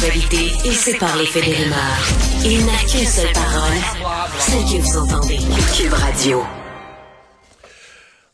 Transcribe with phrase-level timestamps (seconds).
[0.00, 2.08] L'actualité et sépare les faits des rumeurs.
[2.44, 5.38] Il n'a qu'une seule parole, celle que vous entendez.
[5.76, 6.59] Cube Radio.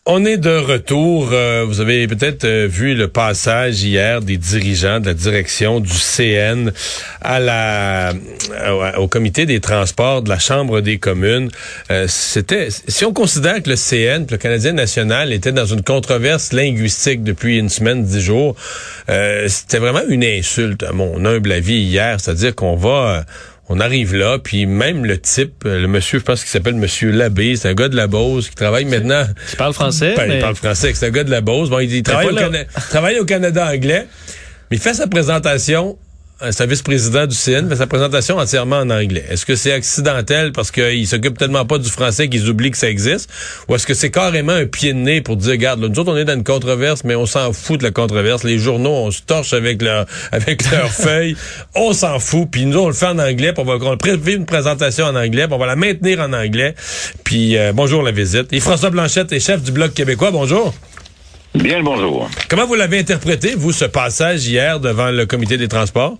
[0.09, 1.31] On est de retour.
[1.33, 5.91] Euh, vous avez peut-être euh, vu le passage hier des dirigeants de la direction du
[5.91, 6.71] CN
[7.21, 11.51] à la euh, au comité des transports de la Chambre des communes.
[12.07, 17.25] C'était si on considère que le CN, le Canadien national, était dans une controverse linguistique
[17.25, 18.55] depuis une semaine, dix jours,
[19.09, 22.21] c'était vraiment une insulte à mon humble avis hier.
[22.21, 23.25] C'est-à-dire qu'on va
[23.69, 27.11] on arrive là, puis même le type, euh, le monsieur, je pense qu'il s'appelle Monsieur
[27.11, 29.25] Labbé, c'est un gars de la Beauce qui travaille maintenant.
[29.51, 30.15] Il parle français.
[30.17, 31.69] Ben, Il parle français, c'est un gars de la Beauce.
[31.69, 34.07] Bon, il, travaille, au travaille au Canada anglais,
[34.71, 35.99] mais il fait sa présentation
[36.39, 39.25] c'est un vice-président du CN, fait sa présentation entièrement en anglais.
[39.31, 42.91] Est-ce que c'est accidentel parce qu'il s'occupe tellement pas du français qu'ils oublient que ça
[42.91, 43.31] existe?
[43.69, 46.17] Ou est-ce que c'est carrément un pied de nez pour dire, regarde, nous autres, on
[46.17, 48.45] est dans une controverse, mais on s'en fout de la controverse.
[48.45, 51.37] Les journaux, on se torche avec leur, avec leurs feuilles.
[51.75, 52.49] On s'en fout.
[52.51, 55.47] Puis nous, on le fait en anglais, puis on va on une présentation en anglais,
[55.47, 56.75] puis on va la maintenir en anglais.
[57.25, 58.53] Puis euh, bonjour la visite.
[58.53, 60.33] Et François Blanchette est chef du Bloc québécois.
[60.33, 60.75] Bonjour.
[61.55, 62.29] Bien le bonjour.
[62.51, 66.19] Comment vous l'avez interprété, vous, ce passage hier devant le comité des transports?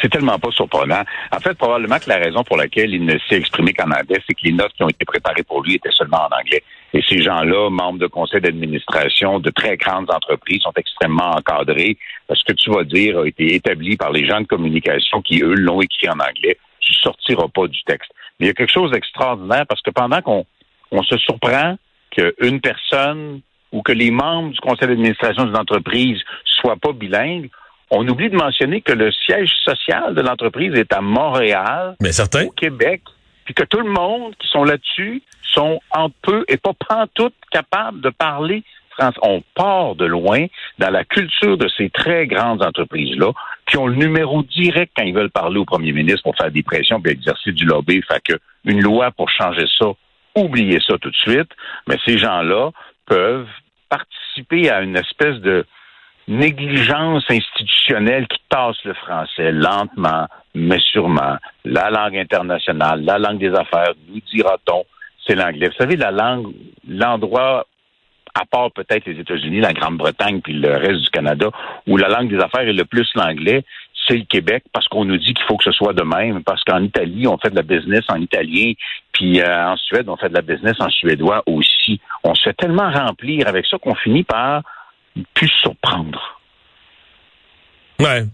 [0.00, 1.02] C'est tellement pas surprenant.
[1.32, 4.34] En fait, probablement que la raison pour laquelle il ne s'est exprimé qu'en anglais, c'est
[4.34, 6.62] que les notes qui ont été préparées pour lui étaient seulement en anglais.
[6.92, 11.96] Et ces gens-là, membres de conseils d'administration de très grandes entreprises, sont extrêmement encadrés.
[12.32, 15.54] Ce que tu vas dire a été établi par les gens de communication qui, eux,
[15.54, 16.56] l'ont écrit en anglais.
[16.80, 18.10] Tu sortiras pas du texte.
[18.38, 20.46] Mais il y a quelque chose d'extraordinaire parce que pendant qu'on
[20.90, 21.76] on se surprend
[22.10, 23.40] qu'une personne
[23.72, 27.50] ou que les membres du conseil d'administration d'une entreprise soient pas bilingues,
[27.90, 32.50] on oublie de mentionner que le siège social de l'entreprise est à Montréal, Mais au
[32.50, 33.02] Québec,
[33.44, 38.00] puis que tout le monde qui sont là-dessus sont en peu et pas pantoute capables
[38.00, 38.64] de parler
[38.96, 39.18] français.
[39.22, 40.46] On part de loin
[40.78, 43.32] dans la culture de ces très grandes entreprises-là,
[43.66, 46.62] qui ont le numéro direct quand ils veulent parler au premier ministre pour faire des
[46.62, 48.00] pressions puis exercer du lobby.
[48.02, 49.86] Fait que une loi pour changer ça,
[50.36, 51.50] oubliez ça tout de suite.
[51.88, 52.70] Mais ces gens-là
[53.06, 53.48] peuvent
[53.88, 55.66] participer à une espèce de
[56.28, 61.36] négligence institutionnelle qui tasse le français lentement, mais sûrement.
[61.64, 64.84] La langue internationale, la langue des affaires, nous dira-t-on,
[65.26, 65.68] c'est l'anglais.
[65.68, 66.52] Vous savez, la langue,
[66.88, 67.66] l'endroit,
[68.34, 71.50] à part peut-être les États-Unis, la Grande-Bretagne, puis le reste du Canada,
[71.86, 73.64] où la langue des affaires est le plus l'anglais,
[74.06, 76.62] c'est le Québec parce qu'on nous dit qu'il faut que ce soit de même, parce
[76.64, 78.72] qu'en Italie, on fait de la business en italien,
[79.12, 82.00] puis euh, en Suède, on fait de la business en suédois aussi.
[82.22, 84.62] On se fait tellement remplir avec ça qu'on finit par
[85.34, 86.40] pu surprendre.
[88.00, 88.24] Ouais.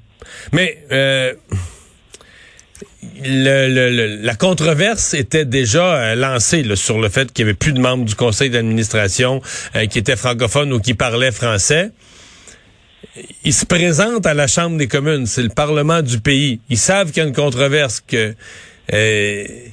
[0.53, 1.35] Mais euh,
[3.23, 7.81] le, la controverse était déjà euh, lancée sur le fait qu'il y avait plus de
[7.81, 9.43] membres du conseil d'administration
[9.77, 11.91] euh, qui étaient francophones ou qui parlaient français.
[13.45, 16.61] Ils se présentent à la Chambre des communes, c'est le Parlement du pays.
[16.69, 18.35] Ils savent qu'il y a une controverse, que
[18.89, 19.73] c'est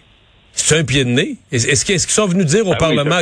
[0.71, 1.35] un pied de nez.
[1.51, 3.19] Est-ce qu'ils sont venus dire au ben Parlement...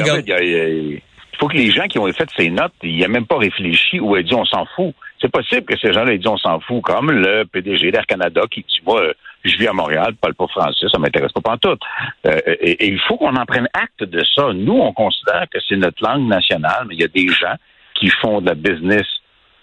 [1.35, 3.99] Il faut que les gens qui ont fait ces notes, ils n'aient même pas réfléchi
[3.99, 4.93] ou aient dit on s'en fout.
[5.19, 8.41] C'est possible que ces gens-là aient dit on s'en fout, comme le PDG d'Air Canada
[8.49, 9.01] qui dit moi,
[9.43, 11.81] je vis à Montréal, je parle pas français, ça m'intéresse pas pantoute.
[12.25, 14.53] Euh, et, et, il faut qu'on en prenne acte de ça.
[14.53, 17.55] Nous, on considère que c'est notre langue nationale, mais il y a des gens
[17.95, 19.05] qui font de la business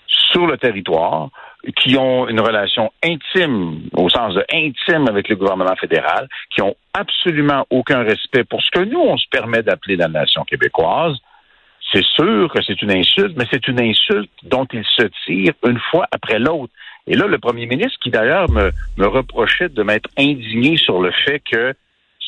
[0.06, 1.30] sur le territoire,
[1.76, 6.74] qui ont une relation intime, au sens de intime avec le gouvernement fédéral, qui ont
[6.92, 11.16] absolument aucun respect pour ce que nous, on se permet d'appeler la nation québécoise,
[11.92, 15.78] c'est sûr que c'est une insulte, mais c'est une insulte dont il se tire une
[15.90, 16.72] fois après l'autre.
[17.06, 21.10] Et là, le premier ministre, qui d'ailleurs me, me reprochait de m'être indigné sur le
[21.10, 21.74] fait que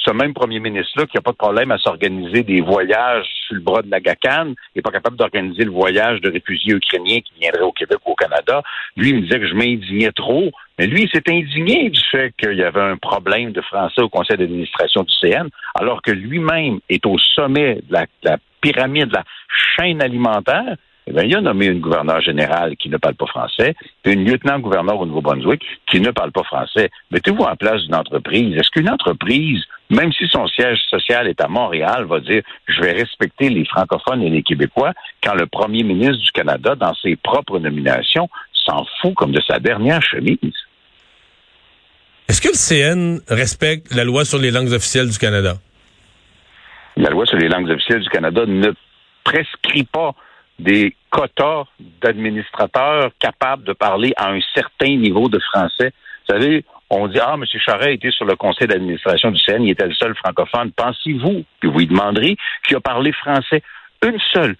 [0.05, 3.63] ce même premier ministre-là, qui n'a pas de problème à s'organiser des voyages sur le
[3.63, 7.63] bras de la GACAN, n'est pas capable d'organiser le voyage de réfugiés ukrainiens qui viendraient
[7.63, 8.63] au Québec ou au Canada.
[8.97, 12.35] Lui, il me disait que je m'indignais trop, mais lui, il s'est indigné du fait
[12.37, 16.81] qu'il y avait un problème de français au conseil d'administration du CN, alors que lui-même
[16.91, 19.25] est au sommet de la, de la pyramide, de la
[19.77, 20.77] chaîne alimentaire.
[21.07, 24.25] Eh bien, il a nommé une gouverneure générale qui ne parle pas français, puis une
[24.25, 26.89] lieutenant-gouverneur au Nouveau-Brunswick qui ne parle pas français.
[27.11, 28.57] Mettez-vous en place d'une entreprise.
[28.57, 32.93] Est-ce qu'une entreprise, même si son siège social est à Montréal, va dire je vais
[32.93, 37.59] respecter les francophones et les Québécois quand le premier ministre du Canada, dans ses propres
[37.59, 38.31] nominations,
[38.65, 40.57] s'en fout comme de sa dernière chemise?
[42.29, 45.59] Est-ce que le CN respecte la loi sur les langues officielles du Canada?
[46.97, 48.73] La loi sur les langues officielles du Canada ne
[49.25, 50.15] prescrit pas
[50.59, 51.65] des quotas
[52.01, 55.93] d'administrateurs capables de parler à un certain niveau de français.
[56.29, 57.45] Vous savez, on dit, ah, M.
[57.59, 60.71] Charret était sur le conseil d'administration du CN, il était le seul francophone.
[60.73, 62.37] Pensez-vous, puis vous lui demanderez,
[62.67, 63.63] qui a parlé français
[64.05, 64.57] une seule,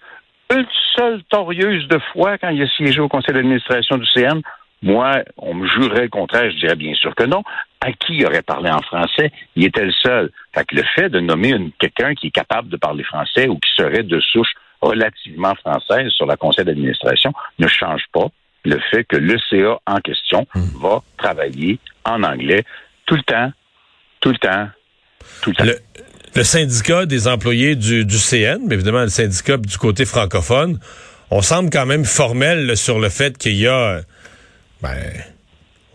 [0.53, 4.41] une seule torieuse de fois quand il a siégé au conseil d'administration du CN?
[4.81, 7.43] Moi, on me jurerait le contraire, je dirais bien sûr que non.
[7.85, 9.31] À qui il aurait parlé en français?
[9.55, 10.31] Il était le seul.
[10.55, 13.69] Fait que le fait de nommer quelqu'un qui est capable de parler français ou qui
[13.77, 18.27] serait de souche relativement française sur la conseil d'administration ne change pas
[18.63, 20.81] le fait que le CA en question hmm.
[20.81, 22.63] va travailler en anglais
[23.05, 23.51] tout le temps,
[24.19, 24.67] tout le temps,
[25.43, 25.79] tout le temps.
[26.35, 30.79] Le, syndicat des employés du, du, CN, mais évidemment le syndicat du côté francophone,
[31.29, 34.01] on semble quand même formel sur le fait qu'il y a,
[34.81, 34.97] ben,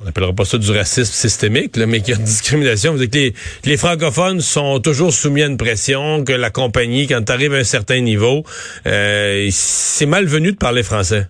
[0.00, 2.92] on n'appellera pas ça du racisme systémique, là, mais qu'il y a une discrimination.
[2.92, 3.32] Vous que
[3.68, 7.58] les, francophones sont toujours soumis à une pression, que la compagnie, quand tu arrives à
[7.58, 8.42] un certain niveau,
[8.86, 11.28] euh, c'est malvenu de parler français.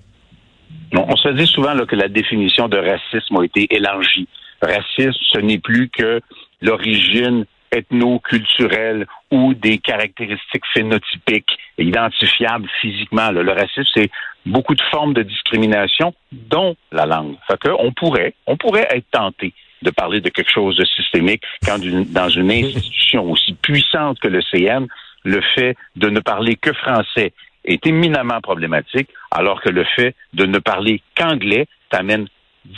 [0.93, 4.29] On se dit souvent là, que la définition de racisme a été élargie.
[4.63, 6.21] Racisme, ce n'est plus que
[6.61, 13.31] l'origine ethno-culturelle ou des caractéristiques phénotypiques identifiables physiquement.
[13.31, 14.11] Le racisme, c'est
[14.47, 17.37] beaucoup de formes de discrimination, dont la langue.
[17.47, 19.53] Fait on pourrait, on pourrait être tenté
[19.83, 24.41] de parler de quelque chose de systémique quand dans une institution aussi puissante que le
[24.51, 24.87] CN,
[25.25, 27.33] le fait de ne parler que français
[27.65, 32.27] est éminemment problématique, alors que le fait de ne parler qu'anglais t'amène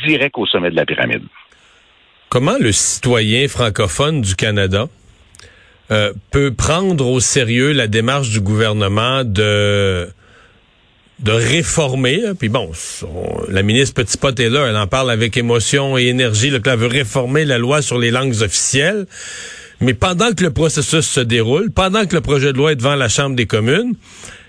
[0.07, 1.23] direct au sommet de la pyramide.
[2.29, 4.87] Comment le citoyen francophone du Canada
[5.91, 10.09] euh, peut prendre au sérieux la démarche du gouvernement de
[11.23, 12.21] de réformer.
[12.39, 12.71] Puis bon,
[13.49, 16.51] la ministre Petit Pot est là, elle en parle avec émotion et énergie.
[16.51, 19.07] Là, qu'elle veut réformer la loi sur les langues officielles.
[19.81, 22.95] Mais pendant que le processus se déroule, pendant que le projet de loi est devant
[22.95, 23.95] la Chambre des communes,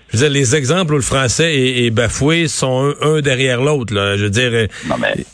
[0.08, 3.92] je veux dire, les exemples où le français est, bafoué sont un, derrière l'autre.
[4.16, 4.50] Je veux dire.
[4.52, 5.24] Euh, non, mais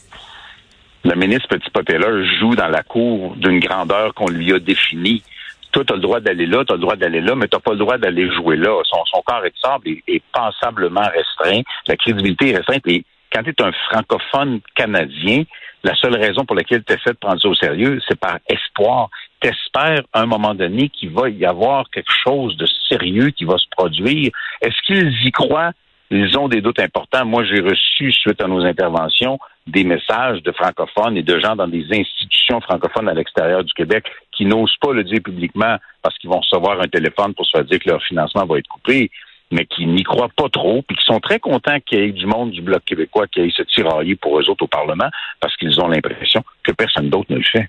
[1.04, 5.22] le ministre Petit Poteller joue dans la cour d'une grandeur qu'on lui a définie.
[5.72, 7.58] Toi, tu as le droit d'aller là, tu as le droit d'aller là, mais tu
[7.58, 8.80] pas le droit d'aller jouer là.
[8.84, 9.54] Son, corps est
[9.86, 11.62] est, est, pensablement restreint.
[11.86, 12.86] La crédibilité est restreinte.
[12.86, 15.44] Et quand tu es un francophone canadien,
[15.82, 18.38] la seule raison pour laquelle tu es fait de prendre ça au sérieux, c'est par
[18.48, 19.08] espoir.
[19.40, 23.44] Tu espères à un moment donné qu'il va y avoir quelque chose de sérieux qui
[23.44, 24.30] va se produire.
[24.60, 25.72] Est-ce qu'ils y croient?
[26.10, 27.24] Ils ont des doutes importants.
[27.24, 31.68] Moi, j'ai reçu, suite à nos interventions, des messages de francophones et de gens dans
[31.68, 34.04] des institutions francophones à l'extérieur du Québec
[34.40, 37.64] qui n'osent pas le dire publiquement parce qu'ils vont recevoir un téléphone pour se faire
[37.66, 39.10] dire que leur financement va être coupé,
[39.50, 42.24] mais qui n'y croient pas trop, puis qui sont très contents qu'il y ait du
[42.24, 45.10] monde du Bloc québécois qui aille se tirailler pour eux autres au Parlement
[45.40, 47.68] parce qu'ils ont l'impression que personne d'autre ne le fait.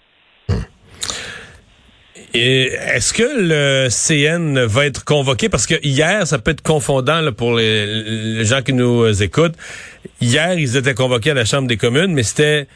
[2.34, 5.50] Est-ce que le CN va être convoqué?
[5.50, 9.58] Parce que hier, ça peut être confondant pour les, gens qui nous écoutent.
[10.22, 12.68] Hier, ils étaient convoqués à la Chambre des communes, mais c'était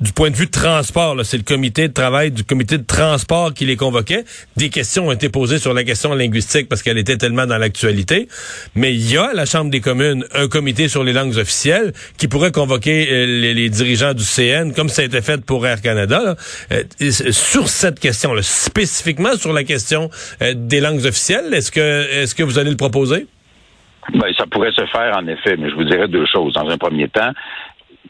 [0.00, 3.64] du point de vue transport, c'est le comité de travail du comité de transport qui
[3.64, 4.24] les convoquait.
[4.56, 8.28] Des questions ont été posées sur la question linguistique parce qu'elle était tellement dans l'actualité.
[8.74, 11.92] Mais il y a à la Chambre des communes un comité sur les langues officielles
[12.18, 15.80] qui pourrait convoquer euh, les, dirigeants du CN, comme ça a été fait pour Air
[15.80, 16.36] Canada,
[16.72, 16.82] euh,
[17.30, 20.10] sur cette question, là, spécifiquement sur la question
[20.42, 21.52] euh, des langues officielles.
[21.52, 23.26] Est-ce que, est-ce que vous allez le proposer?
[24.14, 26.54] Ben, ça pourrait se faire en effet, mais je vous dirais deux choses.
[26.54, 27.30] Dans un premier temps,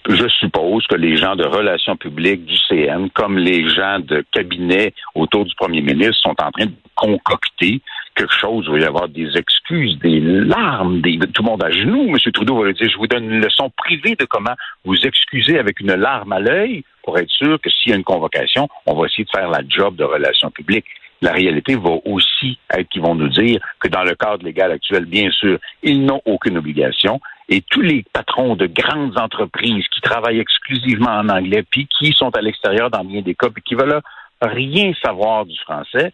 [0.09, 4.95] je suppose que les gens de relations publiques du CN, comme les gens de cabinet
[5.15, 7.81] autour du premier ministre, sont en train de concocter
[8.15, 11.71] quelque chose il va y avoir des excuses, des larmes, des, tout le monde à
[11.71, 12.09] genoux.
[12.09, 12.33] M.
[12.33, 14.55] Trudeau va dire, je vous donne une leçon privée de comment
[14.85, 18.05] vous excuser avec une larme à l'œil pour être sûr que s'il y a une
[18.05, 20.87] convocation, on va essayer de faire la job de relations publiques.
[21.23, 25.05] La réalité va aussi être qu'ils vont nous dire que dans le cadre légal actuel,
[25.05, 27.21] bien sûr, ils n'ont aucune obligation
[27.51, 32.35] et tous les patrons de grandes entreprises qui travaillent exclusivement en anglais, puis qui sont
[32.37, 34.01] à l'extérieur dans bien des cas, puis qui veulent
[34.41, 36.13] rien savoir du français,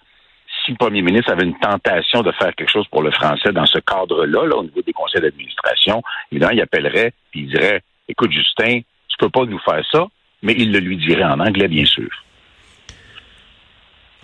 [0.65, 3.67] si le premier ministre avait une tentation de faire quelque chose pour le français dans
[3.67, 6.03] ce cadre-là, là, au niveau des conseils d'administration,
[6.33, 10.07] évidemment, il appellerait, puis il dirait, écoute, Justin, tu peux pas nous faire ça,
[10.43, 12.09] mais il le lui dirait en anglais, bien sûr.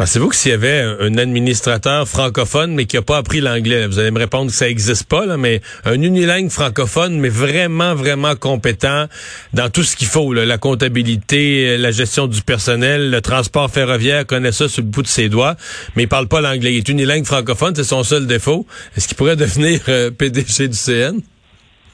[0.02, 4.00] Pensez-vous que s'il y avait un administrateur francophone, mais qui n'a pas appris l'anglais, vous
[4.00, 8.34] allez me répondre que ça n'existe pas, là, mais un unilingue francophone, mais vraiment, vraiment
[8.34, 9.06] compétent
[9.52, 14.50] dans tout ce qu'il faut, la comptabilité, la gestion du personnel, le transport ferroviaire, connaît
[14.50, 15.54] ça sur le bout de ses doigts,
[15.94, 16.72] mais il parle pas l'anglais.
[16.72, 18.66] Il est unilingue francophone, c'est son seul défaut.
[18.96, 21.20] Est-ce qu'il pourrait devenir euh, PDG du CN?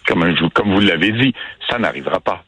[0.06, 0.24] Comme,
[0.64, 1.34] vous l'avez dit,
[1.68, 2.42] ça n'arrivera pas.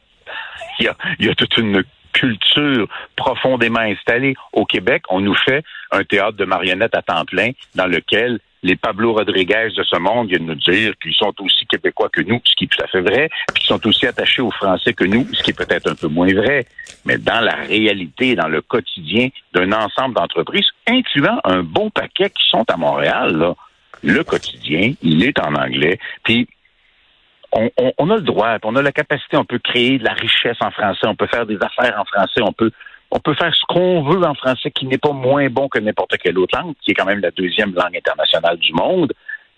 [0.79, 4.35] Il y, a, il y a toute une culture profondément installée.
[4.53, 8.75] Au Québec, on nous fait un théâtre de marionnettes à temps plein dans lequel les
[8.75, 12.53] Pablo Rodriguez de ce monde viennent nous dire qu'ils sont aussi québécois que nous, ce
[12.55, 15.41] qui est tout à fait vrai, qu'ils sont aussi attachés aux Français que nous, ce
[15.41, 16.65] qui est peut-être un peu moins vrai.
[17.05, 22.47] Mais dans la réalité, dans le quotidien d'un ensemble d'entreprises, incluant un bon paquet qui
[22.49, 23.55] sont à Montréal,
[24.03, 25.99] le quotidien, il est en anglais.
[26.23, 26.47] Puis
[27.53, 30.71] on, a le droit, on a la capacité, on peut créer de la richesse en
[30.71, 32.71] français, on peut faire des affaires en français, on peut
[33.11, 36.17] on peut faire ce qu'on veut en français qui n'est pas moins bon que n'importe
[36.17, 39.11] quelle autre langue, qui est quand même la deuxième langue internationale du monde.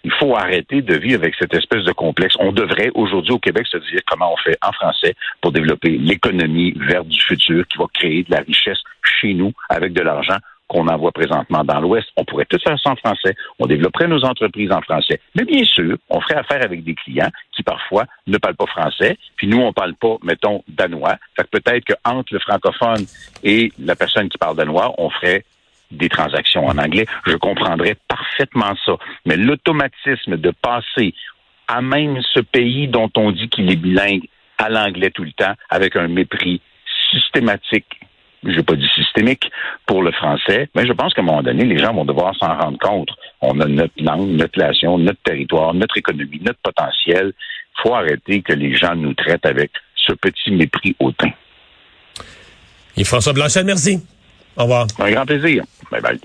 [0.04, 2.36] Il faut arrêter de vivre avec cette espèce de complexe.
[2.40, 6.74] On devrait aujourd'hui au Québec se dire comment on fait en français pour développer l'économie
[6.76, 8.80] verte du futur qui va créer de la richesse
[9.22, 12.08] chez nous avec de l'argent qu'on envoie présentement dans l'Ouest.
[12.18, 13.36] On pourrait tout faire ça en français.
[13.60, 15.22] On développerait nos entreprises en français.
[15.36, 17.30] Mais bien sûr, on ferait affaire avec des clients
[17.64, 19.18] parfois ne parlent pas français.
[19.36, 21.18] Puis nous, on parle pas, mettons, danois.
[21.36, 23.06] Fait que peut-être qu'entre le francophone
[23.44, 25.46] et la personne qui parle danois, on ferait
[25.92, 27.06] des transactions en anglais.
[27.26, 28.94] Je comprendrais parfaitement ça.
[29.26, 31.14] Mais l'automatisme de passer
[31.68, 34.28] à même ce pays dont on dit qu'il est bilingue
[34.58, 36.62] à l'anglais tout le temps, avec un mépris
[37.12, 38.00] systématique
[38.46, 39.50] je n'ai pas dit systémique
[39.86, 42.56] pour le français, mais je pense qu'à un moment donné, les gens vont devoir s'en
[42.58, 43.10] rendre compte.
[43.46, 47.34] On a notre langue, notre nation, notre territoire, notre économie, notre potentiel.
[47.36, 51.32] Il faut arrêter que les gens nous traitent avec ce petit mépris hautain.
[52.96, 54.02] Et François Blanchet, merci.
[54.56, 54.88] Au revoir.
[54.98, 55.66] Un grand plaisir.
[55.92, 56.20] Bye bye.